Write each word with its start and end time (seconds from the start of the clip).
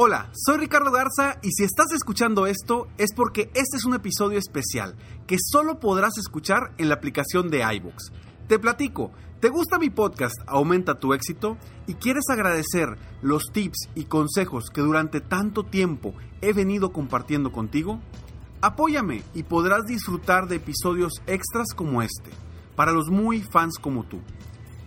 Hola, 0.00 0.30
soy 0.32 0.58
Ricardo 0.58 0.92
Garza 0.92 1.40
y 1.42 1.50
si 1.50 1.64
estás 1.64 1.90
escuchando 1.90 2.46
esto 2.46 2.86
es 2.98 3.12
porque 3.12 3.50
este 3.54 3.78
es 3.78 3.84
un 3.84 3.94
episodio 3.94 4.38
especial 4.38 4.94
que 5.26 5.38
solo 5.44 5.80
podrás 5.80 6.18
escuchar 6.18 6.72
en 6.78 6.88
la 6.88 6.94
aplicación 6.94 7.50
de 7.50 7.64
iVoox. 7.74 8.12
Te 8.46 8.60
platico, 8.60 9.10
¿te 9.40 9.48
gusta 9.48 9.76
mi 9.76 9.90
podcast 9.90 10.36
Aumenta 10.46 11.00
tu 11.00 11.14
éxito? 11.14 11.56
y 11.88 11.94
quieres 11.94 12.26
agradecer 12.30 12.96
los 13.22 13.46
tips 13.52 13.88
y 13.96 14.04
consejos 14.04 14.70
que 14.72 14.82
durante 14.82 15.20
tanto 15.20 15.64
tiempo 15.64 16.14
he 16.42 16.52
venido 16.52 16.92
compartiendo 16.92 17.50
contigo? 17.50 17.98
Apóyame 18.60 19.24
y 19.34 19.42
podrás 19.42 19.84
disfrutar 19.84 20.46
de 20.46 20.56
episodios 20.56 21.14
extras 21.26 21.74
como 21.74 22.02
este, 22.02 22.30
para 22.76 22.92
los 22.92 23.08
muy 23.10 23.42
fans 23.42 23.80
como 23.80 24.04
tú. 24.04 24.20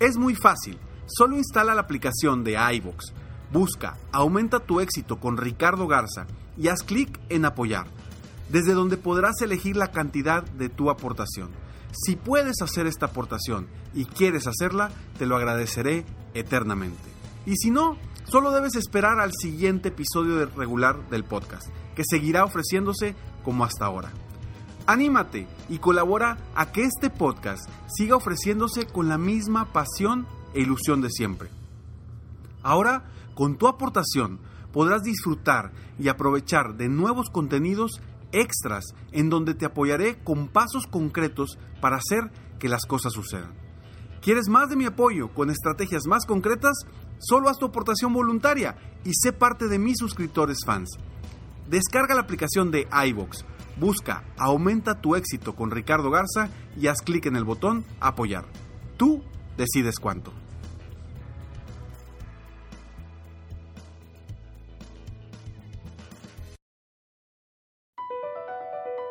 Es 0.00 0.18
muy 0.18 0.34
fácil, 0.34 0.78
solo 1.06 1.38
instala 1.38 1.74
la 1.74 1.80
aplicación 1.80 2.44
de 2.44 2.58
iVoox 2.74 3.14
Busca 3.52 3.96
Aumenta 4.12 4.60
tu 4.60 4.80
éxito 4.80 5.18
con 5.18 5.36
Ricardo 5.36 5.86
Garza 5.86 6.26
y 6.56 6.68
haz 6.68 6.82
clic 6.82 7.18
en 7.28 7.44
apoyar, 7.44 7.86
desde 8.50 8.74
donde 8.74 8.96
podrás 8.96 9.40
elegir 9.40 9.76
la 9.76 9.90
cantidad 9.90 10.42
de 10.42 10.68
tu 10.68 10.90
aportación. 10.90 11.50
Si 11.92 12.16
puedes 12.16 12.60
hacer 12.60 12.86
esta 12.86 13.06
aportación 13.06 13.66
y 13.94 14.04
quieres 14.04 14.46
hacerla, 14.46 14.90
te 15.18 15.26
lo 15.26 15.36
agradeceré 15.36 16.04
eternamente. 16.34 17.08
Y 17.46 17.56
si 17.56 17.70
no, 17.70 17.96
solo 18.24 18.50
debes 18.50 18.76
esperar 18.76 19.20
al 19.20 19.32
siguiente 19.32 19.88
episodio 19.88 20.44
regular 20.56 21.08
del 21.08 21.24
podcast, 21.24 21.68
que 21.94 22.04
seguirá 22.08 22.44
ofreciéndose 22.44 23.14
como 23.44 23.64
hasta 23.64 23.86
ahora. 23.86 24.10
Anímate 24.86 25.46
y 25.68 25.78
colabora 25.78 26.38
a 26.54 26.72
que 26.72 26.82
este 26.82 27.10
podcast 27.10 27.68
siga 27.88 28.16
ofreciéndose 28.16 28.86
con 28.86 29.08
la 29.08 29.18
misma 29.18 29.72
pasión 29.72 30.26
e 30.54 30.60
ilusión 30.60 31.00
de 31.00 31.10
siempre. 31.10 31.57
Ahora, 32.62 33.04
con 33.34 33.56
tu 33.56 33.68
aportación 33.68 34.40
podrás 34.72 35.02
disfrutar 35.02 35.72
y 35.98 36.08
aprovechar 36.08 36.76
de 36.76 36.88
nuevos 36.88 37.30
contenidos 37.30 38.00
extras 38.32 38.84
en 39.12 39.30
donde 39.30 39.54
te 39.54 39.64
apoyaré 39.64 40.18
con 40.22 40.48
pasos 40.48 40.86
concretos 40.86 41.58
para 41.80 41.96
hacer 41.96 42.30
que 42.58 42.68
las 42.68 42.84
cosas 42.84 43.12
sucedan. 43.12 43.52
¿Quieres 44.20 44.48
más 44.48 44.68
de 44.68 44.76
mi 44.76 44.84
apoyo 44.84 45.32
con 45.32 45.50
estrategias 45.50 46.06
más 46.06 46.26
concretas? 46.26 46.76
Solo 47.18 47.48
haz 47.48 47.58
tu 47.58 47.66
aportación 47.66 48.12
voluntaria 48.12 48.76
y 49.04 49.12
sé 49.14 49.32
parte 49.32 49.68
de 49.68 49.78
mis 49.78 49.98
suscriptores 49.98 50.58
fans. 50.66 50.90
Descarga 51.68 52.14
la 52.14 52.22
aplicación 52.22 52.70
de 52.70 52.88
iVox, 53.06 53.44
busca 53.78 54.24
Aumenta 54.36 55.00
tu 55.00 55.14
éxito 55.14 55.54
con 55.54 55.70
Ricardo 55.70 56.10
Garza 56.10 56.48
y 56.76 56.88
haz 56.88 57.00
clic 57.02 57.26
en 57.26 57.36
el 57.36 57.44
botón 57.44 57.84
Apoyar. 58.00 58.46
Tú 58.96 59.22
decides 59.56 59.98
cuánto. 60.00 60.32